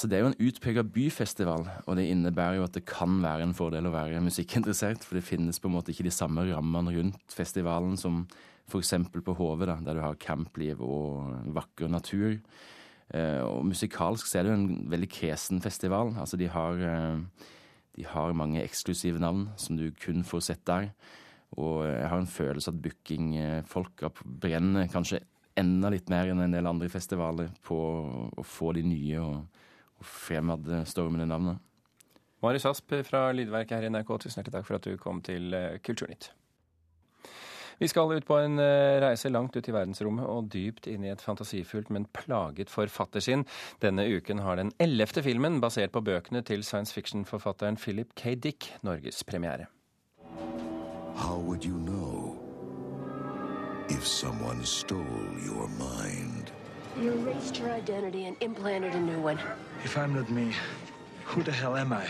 Altså, 0.00 0.08
det 0.08 0.16
er 0.16 0.22
jo 0.24 0.28
en 0.30 0.46
utprega 0.48 0.82
byfestival, 0.96 1.66
og 1.84 1.96
det 1.98 2.06
innebærer 2.08 2.54
jo 2.56 2.62
at 2.64 2.72
det 2.72 2.86
kan 2.88 3.18
være 3.20 3.44
en 3.44 3.50
fordel 3.52 3.84
å 3.84 3.92
være 3.92 4.22
musikkinteressert, 4.24 5.02
for 5.04 5.18
det 5.18 5.26
finnes 5.26 5.60
på 5.60 5.68
en 5.68 5.74
måte 5.74 5.92
ikke 5.92 6.06
de 6.06 6.12
samme 6.16 6.46
rammene 6.48 6.94
rundt 6.94 7.34
festivalen 7.36 7.98
som 8.00 8.22
f.eks. 8.72 8.94
på 9.12 9.34
HV, 9.36 9.66
da, 9.68 9.76
der 9.84 9.98
du 9.98 10.00
har 10.00 10.16
campliv 10.16 10.80
og 10.80 11.52
vakker 11.52 11.92
natur. 11.92 12.38
Eh, 13.12 13.44
og 13.44 13.68
musikalsk 13.68 14.24
så 14.24 14.40
er 14.40 14.48
det 14.48 14.54
jo 14.54 14.58
en 14.62 14.88
veldig 14.96 15.12
kresen 15.18 15.60
festival. 15.60 16.14
Altså, 16.16 16.40
de 16.40 16.48
har, 16.48 16.80
eh, 16.80 17.52
de 18.00 18.08
har 18.08 18.32
mange 18.32 18.64
eksklusive 18.64 19.20
navn 19.20 19.50
som 19.60 19.76
du 19.76 19.90
kun 20.00 20.24
får 20.24 20.46
sett 20.48 20.64
der. 20.64 20.94
Og 21.60 21.84
jeg 21.84 22.08
har 22.08 22.24
en 22.24 22.36
følelse 22.40 22.72
at 22.72 22.80
bookingfolka 22.88 24.14
brenner 24.24 24.88
kanskje 24.88 25.20
enda 25.60 25.92
litt 25.92 26.08
mer 26.08 26.32
enn 26.32 26.40
en 26.40 26.56
del 26.56 26.72
andre 26.72 26.88
festivaler 26.88 27.52
på 27.68 27.76
å 28.32 28.48
få 28.48 28.72
de 28.80 28.88
nye 28.88 29.20
og 29.20 29.59
fremadstormende 30.00 31.28
navnet. 31.28 31.62
Marius 32.40 32.66
Asp 32.70 32.94
fra 33.04 33.26
Lydverket 33.36 33.76
her 33.76 33.88
i 33.88 33.92
NRK, 33.92 34.14
tusen 34.16 34.40
hjertelig 34.40 34.56
takk 34.58 34.68
for 34.68 34.78
at 34.78 34.86
du 34.86 34.94
kom 35.00 35.20
til 35.24 35.52
eh, 35.56 35.80
Kulturnytt. 35.84 36.30
Vi 37.80 37.88
skal 37.88 38.12
ut 38.12 38.26
på 38.28 38.36
en 38.36 38.60
eh, 38.60 38.98
reise 39.00 39.30
langt 39.32 39.56
ut 39.56 39.68
i 39.68 39.72
verdensrommet 39.72 40.26
og 40.28 40.50
dypt 40.52 40.84
inn 40.90 41.04
i 41.06 41.12
et 41.12 41.22
fantasifullt, 41.24 41.88
men 41.88 42.04
plaget 42.16 42.72
forfattersinn. 42.72 43.46
Denne 43.80 44.04
uken 44.04 44.42
har 44.44 44.60
den 44.60 44.72
ellevte 44.80 45.24
filmen, 45.24 45.62
basert 45.64 45.94
på 45.94 46.04
bøkene 46.04 46.44
til 46.44 46.64
science 46.64 46.92
fiction-forfatteren 46.92 47.80
Philip 47.80 48.12
K. 48.20 48.36
Dick, 48.36 48.74
norgespremiere. 48.84 49.70
How 51.16 51.36
would 51.36 51.64
you 51.64 51.76
know 51.76 52.36
if 53.88 54.06
someone 54.06 54.64
stole 54.64 55.32
your 55.44 55.68
mind? 55.80 56.52
You 56.98 57.12
erased 57.12 57.56
her 57.58 57.70
identity 57.70 58.26
and 58.26 58.36
implanted 58.40 58.94
a 58.94 59.00
new 59.00 59.20
one. 59.22 59.38
If 59.84 59.96
I'm 59.96 60.14
not 60.14 60.28
me, 60.30 60.52
who 61.24 61.42
the 61.42 61.52
hell 61.52 61.76
am 61.76 61.92
I? 61.92 62.06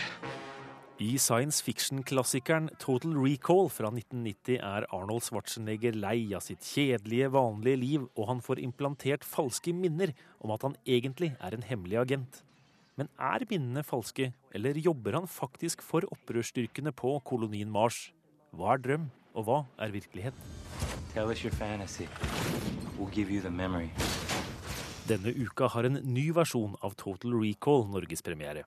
I 0.99 1.17
science 1.17 1.61
fiction-klassikeren 1.61 2.69
Total 2.79 3.13
Recall 3.13 3.69
fra 3.69 3.89
1990 3.89 4.57
er 4.61 4.85
Arnold 4.93 5.23
Schwarzenegger 5.25 5.95
lei 5.97 6.33
av 6.37 6.43
sitt 6.45 6.61
kjedelige, 6.61 7.31
vanlige 7.33 7.79
liv, 7.81 8.07
og 8.13 8.27
han 8.27 8.41
får 8.41 8.61
implantert 8.61 9.25
falske 9.25 9.73
minner 9.73 10.13
om 10.41 10.53
at 10.53 10.65
han 10.65 10.77
egentlig 10.85 11.31
er 11.39 11.57
en 11.57 11.65
hemmelig 11.65 11.97
agent. 12.03 12.41
Men 12.97 13.09
er 13.17 13.45
minnene 13.49 13.81
falske, 13.85 14.31
eller 14.53 14.77
jobber 14.77 15.17
han 15.17 15.29
faktisk 15.29 15.81
for 15.81 16.05
opprørsstyrkene 16.13 16.93
på 16.93 17.15
kolonien 17.25 17.71
Mars? 17.71 18.11
Hva 18.53 18.75
er 18.75 18.85
drøm, 18.85 19.09
og 19.33 19.47
hva 19.47 19.61
er 19.81 19.93
virkelighet? 19.93 20.33
Tell 21.13 21.29
us 21.29 21.43
your 21.43 21.53
fantasy. 21.53 22.05
We'll 22.97 23.09
give 23.09 23.31
you 23.31 23.41
the 23.41 23.49
memory. 23.49 23.89
Denne 25.11 25.33
uka 25.35 25.67
har 25.67 25.83
en 25.83 25.97
ny 26.07 26.29
versjon 26.31 26.77
av 26.79 26.93
Total 26.95 27.33
Recall 27.35 27.81
norgespremiere. 27.91 28.61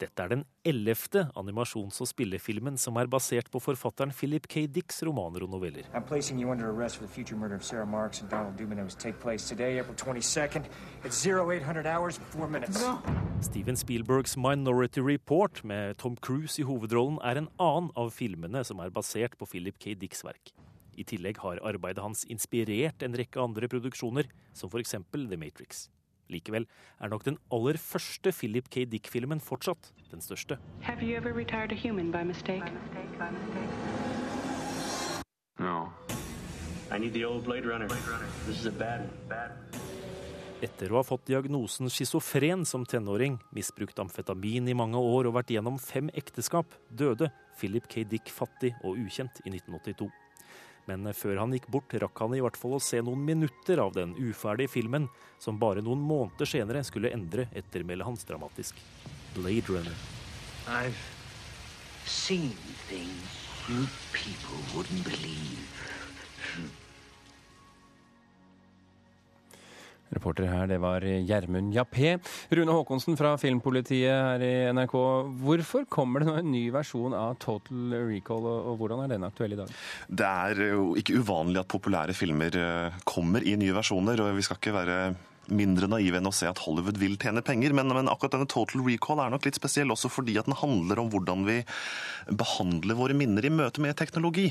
Dette 0.00 0.24
er 0.24 0.32
den 0.32 0.42
ellevte 0.66 1.22
animasjons- 1.38 2.00
og 2.02 2.08
spillefilmen 2.10 2.74
som 2.80 2.98
er 2.98 3.06
basert 3.12 3.46
på 3.52 3.60
forfatteren 3.62 4.10
Philip 4.10 4.48
K. 4.50 4.66
Dicks 4.66 4.98
romaner 5.06 5.46
og 5.46 5.54
noveller. 5.54 5.86
Steven 13.46 13.82
Spielbergs 13.84 14.36
Minority 14.36 15.06
Report 15.06 15.64
med 15.64 15.96
Tom 16.02 16.18
Cruise 16.18 16.58
i 16.60 16.66
hovedrollen 16.66 17.22
er 17.22 17.44
en 17.44 17.52
annen 17.62 17.94
av 17.94 18.10
filmene 18.10 18.66
som 18.66 18.82
er 18.82 18.90
basert 18.90 19.38
på 19.38 19.46
Philip 19.54 19.78
K. 19.78 19.94
Dicks 19.94 20.26
verk. 20.26 20.56
I 20.96 21.04
tillegg 21.04 21.42
har 21.44 21.60
arbeidet 21.66 22.02
hans 22.04 22.24
inspirert 22.32 23.04
en 23.04 23.16
rekke 23.16 23.42
andre 23.42 23.68
produksjoner, 23.68 24.30
som 24.56 24.72
f.eks. 24.72 24.96
The 25.12 25.36
Matrix. 25.36 25.86
Likevel 26.32 26.66
er 26.98 27.12
nok 27.12 27.24
den 27.26 27.38
aller 27.54 27.78
første 27.78 28.32
Philip 28.34 28.70
K. 28.72 28.86
Dick-filmen 28.90 29.42
fortsatt 29.42 29.92
den 30.10 30.24
største. 30.24 30.58
Etter 40.64 40.92
å 40.92 40.96
ha 40.96 41.04
fått 41.04 41.26
diagnosen 41.28 41.90
schizofren 41.92 42.64
som 42.64 42.86
tenåring, 42.88 43.36
misbrukt 43.52 43.98
amfetamin 44.00 44.70
i 44.72 44.76
mange 44.76 44.96
år 44.96 45.28
og 45.28 45.36
vært 45.36 45.52
gjennom 45.52 45.76
fem 45.82 46.08
ekteskap, 46.16 46.72
døde 46.88 47.28
Philip 47.60 47.84
K. 47.92 48.06
Dick 48.08 48.32
fattig 48.32 48.72
og 48.82 48.96
ukjent 48.96 49.42
i 49.44 49.52
1982. 49.52 50.08
Men 50.86 51.06
før 51.18 51.40
han 51.42 51.54
gikk 51.54 51.66
bort, 51.72 51.94
rakk 51.98 52.22
han 52.22 52.36
i 52.36 52.42
hvert 52.44 52.58
fall 52.58 52.76
å 52.76 52.82
se 52.82 53.00
noen 53.02 53.24
minutter 53.26 53.82
av 53.82 53.96
den 53.96 54.14
uferdige 54.22 54.70
filmen, 54.76 55.08
som 55.42 55.58
bare 55.58 55.82
noen 55.82 56.02
måneder 56.02 56.46
senere 56.46 56.84
skulle 56.86 57.10
endre 57.14 57.48
ettermælet 57.58 58.06
hans 58.06 58.26
dramatisk. 58.28 58.78
Blade 59.34 59.66
Runner. 59.68 59.98
I've 60.66 61.02
seen 62.06 62.54
things 62.88 63.46
you 63.68 63.86
people 64.12 64.58
wouldn't 64.74 65.04
believe. 65.04 65.66
Reporter 70.14 70.46
her, 70.46 70.68
det 70.70 70.78
var 70.82 71.02
Gjermund 71.02 71.74
Jappé. 71.74 72.16
Rune 72.54 72.74
Haakonsen 72.76 73.18
fra 73.18 73.34
Filmpolitiet 73.40 74.12
her 74.12 74.44
i 74.44 74.52
NRK. 74.76 74.96
Hvorfor 75.42 75.86
kommer 75.90 76.22
det 76.22 76.30
nå 76.30 76.36
en 76.40 76.50
ny 76.52 76.64
versjon 76.74 77.16
av 77.16 77.38
Total 77.42 77.96
Recall, 78.06 78.46
og 78.46 78.76
hvordan 78.80 79.02
er 79.04 79.14
den 79.16 79.26
aktuell 79.26 79.56
i 79.56 79.60
dag? 79.60 79.72
Det 80.06 80.32
er 80.50 80.66
jo 80.70 80.90
ikke 80.98 81.18
uvanlig 81.22 81.62
at 81.62 81.70
populære 81.72 82.14
filmer 82.16 82.60
eh, 82.60 83.00
kommer 83.08 83.42
i 83.42 83.56
nye 83.58 83.74
versjoner, 83.76 84.22
og 84.22 84.36
vi 84.38 84.46
skal 84.46 84.60
ikke 84.60 84.76
være 84.76 85.00
mindre 85.52 85.88
naive 85.90 86.18
enn 86.18 86.28
å 86.28 86.34
se 86.34 86.48
at 86.48 86.60
Hollywood 86.64 86.98
vil 87.00 87.18
tjene 87.20 87.42
penger. 87.46 87.74
Men, 87.76 87.90
men, 87.94 88.10
akkurat 88.10 88.36
denne 88.36 88.50
Total 88.50 88.82
Recall 88.86 89.22
er 89.22 89.34
nok 89.34 89.46
litt 89.46 89.58
spesiell 89.58 89.92
også 89.94 90.10
fordi 90.12 90.38
at 90.40 90.48
den 90.48 90.58
handler 90.58 91.02
om 91.02 91.10
hvordan 91.12 91.46
vi 91.46 91.60
behandler 92.30 92.98
våre 92.98 93.16
minner 93.18 93.46
i 93.46 93.52
møte 93.54 93.82
med 93.82 93.98
teknologi. 93.98 94.50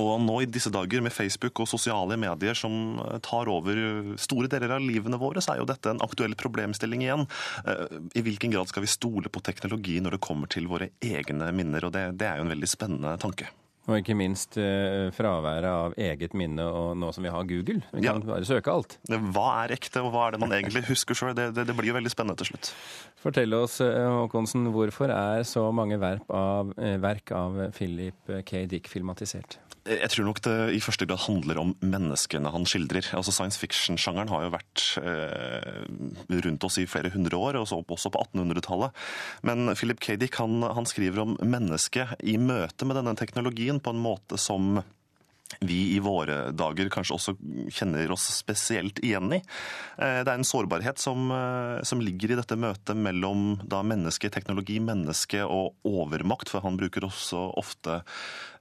Og 0.00 0.12
nå 0.22 0.40
i 0.42 0.50
disse 0.50 0.72
dager 0.72 1.02
med 1.04 1.14
Facebook 1.14 1.62
og 1.62 1.70
sosiale 1.70 2.18
medier 2.20 2.58
som 2.58 3.00
eh, 3.02 3.18
tar 3.24 3.50
over 3.52 3.78
store 4.20 4.50
deler 4.52 4.76
av 4.76 4.84
livene 4.84 5.20
våre, 5.20 5.42
så 5.42 5.54
er 5.54 5.62
jo 5.62 5.68
dette 5.70 5.92
en 5.92 6.02
aktuell 6.04 6.36
problemstilling 6.38 7.06
igjen. 7.06 7.26
Eh, 7.66 7.98
I 8.18 8.24
hvilken 8.26 8.54
grad 8.54 8.70
skal 8.70 8.86
vi 8.86 8.92
stole 8.92 9.32
på 9.32 9.44
teknologi 9.44 9.98
når 10.02 10.16
det 10.16 10.24
kommer 10.24 10.50
til 10.52 10.70
våre 10.70 10.92
egne 11.02 11.52
minner? 11.56 11.88
Og 11.88 11.94
det, 11.96 12.08
det 12.20 12.28
er 12.28 12.40
jo 12.40 12.46
en 12.46 12.54
veldig 12.54 12.70
spennende 12.70 13.16
tanke. 13.22 13.50
Og 13.90 13.98
ikke 13.98 14.14
minst 14.14 14.54
eh, 14.62 15.08
fraværet 15.14 15.66
av 15.66 15.94
eget 15.98 16.36
minne 16.38 16.62
og 16.62 16.92
nå 16.98 17.08
som 17.14 17.24
vi 17.26 17.32
har 17.34 17.46
Google. 17.50 17.80
Vi 17.90 18.04
kan 18.04 18.20
ja. 18.22 18.28
bare 18.28 18.46
søke 18.46 18.70
alt. 18.70 18.94
Hva 19.10 19.46
er 19.64 19.74
ekte, 19.74 20.04
og 20.04 20.12
hva 20.14 20.28
er 20.28 20.36
det 20.36 20.42
man 20.44 20.54
egentlig 20.54 20.84
husker 20.92 21.18
sjøl? 21.18 21.34
Det, 21.34 21.48
det, 21.56 21.66
det, 21.66 21.76
blir 21.78 21.90
jo 21.90 21.96
veldig 21.98 22.12
spennende 22.12 22.38
til 22.38 22.52
slutt. 22.52 22.70
Fortell 23.24 23.58
oss, 23.58 23.80
eh, 23.82 24.06
Håkonsen, 24.06 24.70
hvorfor 24.74 25.10
er 25.10 25.42
så 25.48 25.66
mange 25.74 25.98
verk 26.02 26.30
av, 26.30 26.70
eh, 26.78 26.94
verk 27.02 27.34
av 27.34 27.58
Philip 27.74 28.36
K. 28.46 28.64
Dick 28.70 28.90
filmatisert? 28.92 29.58
Jeg 29.82 30.12
tror 30.12 30.28
nok 30.28 30.38
det 30.44 30.56
i 30.76 30.80
første 30.82 31.06
grad 31.08 31.24
handler 31.24 31.58
om 31.58 31.72
menneskene 31.82 32.52
han 32.54 32.66
skildrer. 32.68 33.08
Altså 33.18 33.34
Science 33.34 33.58
fiction-sjangeren 33.58 34.30
har 34.30 34.44
jo 34.44 34.52
vært 34.54 34.84
eh, 35.02 35.82
rundt 36.46 36.66
oss 36.68 36.78
i 36.78 36.86
flere 36.86 37.10
hundre 37.10 37.40
år, 37.40 37.58
også, 37.58 37.80
også 37.82 38.12
på 38.14 38.22
1800-tallet. 38.28 38.94
Men 39.48 39.72
Philip 39.74 39.98
K. 40.02 40.14
Dick 40.20 40.38
han, 40.38 40.62
han 40.62 40.86
skriver 40.86 41.24
om 41.24 41.34
mennesket 41.42 42.14
i 42.22 42.36
møte 42.38 42.86
med 42.86 43.00
denne 43.00 43.16
teknologien 43.18 43.82
på 43.82 43.94
en 43.94 44.04
måte 44.04 44.38
som 44.38 44.84
vi 45.60 45.94
i 45.96 45.98
våre 46.02 46.50
dager 46.56 46.90
kanskje 46.92 47.16
også 47.16 47.34
kjenner 47.72 48.12
oss 48.14 48.28
spesielt 48.38 49.00
igjen 49.04 49.32
i. 49.36 49.40
Eh, 49.98 50.20
det 50.22 50.30
er 50.30 50.38
en 50.38 50.46
sårbarhet 50.46 51.00
som, 51.02 51.30
eh, 51.30 51.82
som 51.86 52.00
ligger 52.00 52.32
i 52.32 52.38
dette 52.38 52.56
møtet 52.56 52.96
mellom 52.96 53.60
da 53.64 53.82
menneske, 53.82 54.30
teknologi, 54.32 54.78
menneske 54.80 55.42
og 55.44 55.76
overmakt, 55.88 56.52
for 56.52 56.64
han 56.64 56.78
bruker 56.80 57.06
også 57.08 57.44
ofte 57.58 58.00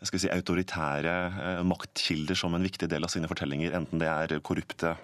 si, 0.04 0.30
autoritære 0.30 1.16
eh, 1.30 1.64
maktkilder 1.64 2.38
som 2.38 2.56
en 2.56 2.68
viktig 2.68 2.90
del 2.92 3.08
av 3.08 3.14
sine 3.14 3.30
fortellinger, 3.32 3.76
enten 3.78 4.02
det 4.02 4.12
er 4.12 4.40
korrupte 4.44 4.98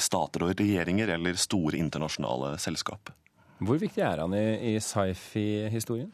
stater 0.00 0.40
og 0.40 0.54
regjeringer 0.56 1.10
eller 1.18 1.36
store 1.36 1.76
internasjonale 1.76 2.54
selskap. 2.62 3.10
Hvor 3.56 3.78
viktig 3.80 4.02
er 4.04 4.20
han 4.20 4.34
i, 4.36 4.74
i 4.74 4.80
sci-fi-historien? 4.84 6.10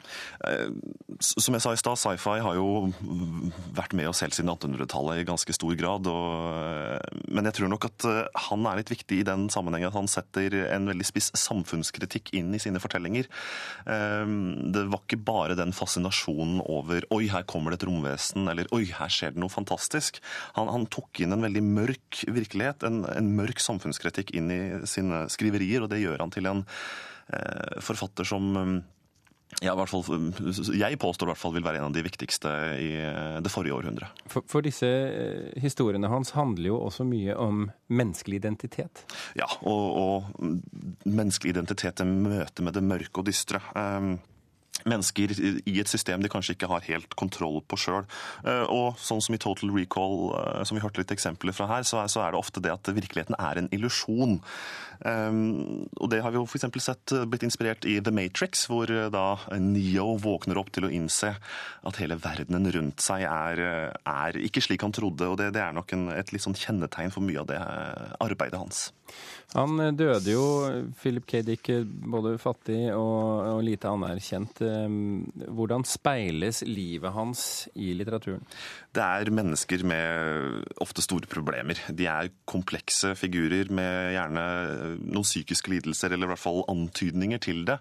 Eh, 0.47 0.69
som 1.19 1.57
jeg 1.57 1.65
sa 1.65 1.73
i 1.75 1.81
stad, 1.81 1.99
sci-fi 1.99 2.37
har 2.45 2.55
jo 2.55 2.93
vært 3.75 3.97
med 3.99 4.11
oss 4.11 4.23
helt 4.23 4.37
siden 4.37 4.53
1800-tallet 4.53 5.23
i 5.23 5.27
ganske 5.27 5.57
stor 5.57 5.75
grad. 5.79 6.07
Og, 6.07 6.29
eh, 6.55 7.19
men 7.35 7.49
jeg 7.51 7.59
tror 7.59 7.73
nok 7.73 7.89
at 7.91 8.07
eh, 8.07 8.41
han 8.47 8.69
er 8.71 8.79
litt 8.79 8.95
viktig 8.95 9.19
i 9.19 9.27
den 9.27 9.49
sammenhengen 9.51 9.91
at 9.91 9.99
han 9.99 10.11
setter 10.11 10.55
en 10.69 10.87
veldig 10.93 11.09
spiss 11.09 11.33
samfunnskritikk 11.43 12.31
inn 12.39 12.55
i 12.55 12.63
sine 12.63 12.81
fortellinger. 12.83 13.27
Det 13.83 14.83
var 14.93 15.01
ikke 15.03 15.19
bare 15.27 15.57
den 15.59 15.73
fascinasjonen 15.75 16.61
over 16.63 17.05
'oi, 17.11 17.27
her 17.33 17.45
kommer 17.49 17.73
det 17.73 17.81
et 17.81 17.89
romvesen', 17.89 18.47
eller 18.51 18.69
'oi, 18.71 18.85
her 18.95 19.11
skjer 19.11 19.35
det 19.35 19.43
noe 19.43 19.53
fantastisk'. 19.53 20.21
Han, 20.59 20.71
han 20.71 20.87
tok 20.93 21.23
inn 21.25 21.35
en 21.35 21.45
veldig 21.45 21.63
mørk 21.67 22.23
virkelighet, 22.31 22.87
en, 22.87 23.03
en 23.09 23.33
mørk 23.39 23.63
samfunnskritikk 23.63 24.35
inn 24.39 24.53
i 24.53 24.63
sine 24.89 25.25
skriverier, 25.33 25.83
og 25.83 25.91
det 25.93 26.03
gjør 26.05 26.23
han 26.23 26.35
til 26.35 26.51
en 26.51 26.63
forfatter 27.85 28.29
som 28.29 28.51
eh, 28.57 28.75
ja, 29.61 29.75
hvert 29.77 29.91
fall, 29.93 30.33
jeg 30.79 30.99
påstår 31.01 31.29
i 31.29 31.31
hvert 31.33 31.41
fall 31.41 31.53
vil 31.55 31.65
være 31.67 31.83
en 31.83 31.91
av 31.91 31.95
de 31.95 32.03
viktigste 32.05 32.51
i 32.81 32.89
eh, 33.05 33.37
det 33.45 33.53
forrige 33.53 33.77
århundret. 33.77 34.23
For, 34.25 34.47
for, 34.49 34.65
disse 34.65 34.89
historiene 35.61 36.09
hans 36.11 36.33
handler 36.37 36.71
jo 36.71 36.81
også 36.87 37.05
mye 37.07 37.37
om 37.37 37.67
menneskelig 37.93 38.41
identitet? 38.41 39.05
Ja, 39.39 39.49
og, 39.61 39.85
og 40.01 41.05
menneskelig 41.05 41.53
identitet 41.57 42.03
i 42.03 42.09
møte 42.09 42.65
med 42.65 42.79
det 42.79 42.85
mørke 42.87 43.23
og 43.23 43.29
dystre. 43.29 43.61
Um, 43.77 44.17
mennesker 44.89 45.33
i 45.69 45.75
et 45.81 45.91
system 45.91 46.23
de 46.23 46.31
kanskje 46.33 46.57
ikke 46.57 46.71
har 46.71 46.87
helt 46.89 47.17
kontroll 47.19 47.61
på 47.69 47.79
sjøl. 47.81 48.07
Eh, 48.45 48.65
og 48.73 49.01
sånn 49.01 49.23
som 49.25 49.37
i 49.37 49.41
Total 49.43 49.73
Recall, 49.75 50.33
eh, 50.39 50.63
som 50.69 50.79
vi 50.79 50.85
hørte 50.85 51.03
litt 51.03 51.15
eksempler 51.15 51.57
fra 51.57 51.69
her, 51.71 51.87
så 51.87 52.05
er 52.05 52.33
det 52.33 52.41
ofte 52.41 52.63
det 52.63 52.73
at 52.75 52.93
virkeligheten 52.93 53.39
er 53.39 53.61
en 53.61 53.71
illusjon. 53.75 54.39
Eh, 55.03 55.31
og 55.99 56.13
det 56.13 56.23
har 56.25 56.35
vi 56.35 56.41
jo 56.41 56.47
f.eks. 56.47 56.69
sett 56.83 57.15
blitt 57.31 57.47
inspirert 57.47 57.87
i 57.89 57.99
The 58.05 58.15
Matrix, 58.15 58.67
hvor 58.71 58.91
da 58.91 59.27
Neo 59.59 60.17
våkner 60.23 60.61
opp 60.61 60.73
til 60.75 60.89
å 60.89 60.93
innse 60.93 61.35
at 61.83 62.01
hele 62.03 62.19
verdenen 62.23 62.71
rundt 62.75 63.03
seg 63.03 63.27
er, 63.29 63.63
er 63.93 64.41
ikke 64.41 64.63
slik 64.65 64.85
han 64.87 64.95
trodde. 64.95 65.29
Og 65.29 65.39
det, 65.41 65.53
det 65.57 65.65
er 65.65 65.77
nok 65.77 65.95
en, 65.97 66.09
et 66.15 66.35
litt 66.35 66.45
sånn 66.45 66.59
kjennetegn 66.59 67.15
for 67.15 67.25
mye 67.25 67.43
av 67.43 67.51
det 67.51 67.61
arbeidet 68.23 68.61
hans. 68.61 68.91
Han 69.53 69.77
døde 69.97 70.33
jo, 70.33 70.45
Philip 71.03 71.27
K. 71.29 71.43
Dick, 71.45 71.69
både 71.85 72.39
fattig 72.41 72.87
og, 72.95 73.43
og 73.53 73.61
lite 73.67 73.91
anerkjent. 73.91 74.63
Ehm, 74.73 75.29
hvordan 75.57 75.85
speiles 75.89 76.63
livet 76.67 77.13
hans 77.15 77.69
i 77.75 77.93
litteraturen? 77.97 78.45
Det 78.95 79.05
er 79.05 79.33
mennesker 79.35 79.85
med 79.89 80.67
ofte 80.83 81.05
store 81.05 81.29
problemer. 81.31 81.79
De 81.89 82.09
er 82.11 82.33
komplekse 82.49 83.15
figurer 83.19 83.71
med 83.73 84.13
gjerne 84.17 84.45
noen 85.03 85.27
psykiske 85.27 85.73
lidelser, 85.73 86.13
eller 86.13 86.31
i 86.31 86.35
hvert 86.35 86.47
fall 86.47 86.63
antydninger 86.73 87.43
til 87.43 87.65
det. 87.69 87.79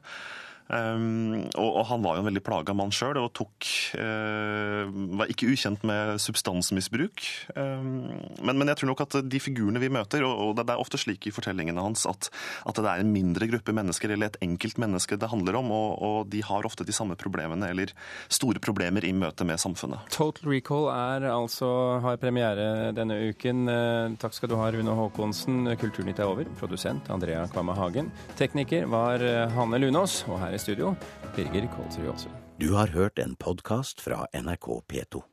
Um, 0.71 1.49
og, 1.59 1.67
og, 1.67 1.81
han 1.89 2.03
var 2.03 2.15
jo 2.15 2.21
en 2.21 2.27
veldig 2.29 2.43
plaga 2.47 2.73
mann 2.77 2.93
sjøl 2.95 3.17
og 3.19 3.33
tok 3.35 3.67
uh, 3.99 4.87
Var 5.19 5.31
ikke 5.33 5.49
ukjent 5.51 5.83
med 5.87 6.15
substansmisbruk. 6.23 7.25
Um, 7.57 8.07
men, 8.39 8.55
men, 8.55 8.69
jeg 8.71 8.79
tror 8.79 8.91
nok 8.93 9.03
at 9.03 9.17
de 9.27 9.41
figurene 9.43 9.81
vi 9.83 9.91
møter, 9.91 10.23
og, 10.23 10.31
og 10.45 10.61
det 10.61 10.71
er 10.71 10.79
ofte 10.79 10.99
slik 11.01 11.27
i 11.27 11.33
fortellingene 11.35 11.83
hans 11.83 12.05
at, 12.07 12.29
at, 12.63 12.79
det 12.79 12.87
er 12.87 13.03
en 13.03 13.11
mindre 13.11 13.49
gruppe 13.51 13.75
mennesker 13.75 14.13
eller 14.15 14.31
et 14.31 14.39
enkelt 14.45 14.79
menneske 14.79 15.17
det 15.19 15.31
handler 15.33 15.59
om, 15.59 15.73
og, 15.75 15.89
og, 15.99 16.17
de 16.31 16.43
har 16.45 16.67
ofte 16.67 16.87
de 16.87 16.95
samme 16.95 17.17
problemene 17.19 17.67
eller 17.73 17.91
store 18.31 18.61
problemer 18.63 19.03
i 19.03 19.11
møte 19.11 19.43
med 19.47 19.59
samfunnet. 19.59 20.07
Total 20.13 20.53
Recall 20.53 20.87
er 20.93 21.27
altså 21.33 21.99
har 22.05 22.21
premiere 22.21 22.93
denne 22.95 23.19
uken. 23.33 23.65
Uh, 23.67 24.15
takk 24.23 24.39
skal 24.39 24.53
du 24.53 24.55
ha, 24.61 24.71
Rune 24.71 24.95
Haakonsen. 25.01 25.67
Kulturnytt 25.81 26.23
er 26.23 26.31
over. 26.31 26.47
Produsent 26.61 27.11
Andrea 27.11 27.43
Kvamme 27.51 27.75
Hagen. 27.75 28.13
Tekniker 28.39 28.87
var 28.91 29.19
uh, 29.19 29.51
Hanne 29.57 29.83
Lunås. 29.83 30.21
og 30.31 30.39
her 30.39 30.60
studio, 30.61 30.95
Birger 31.35 31.67
Kolsrud 31.75 32.07
Aasund. 32.13 32.35
Du 32.61 32.73
har 32.73 32.87
hørt 32.87 33.19
en 33.19 33.35
podkast 33.35 34.01
fra 34.01 34.25
NRK 34.33 34.81
P2. 34.87 35.31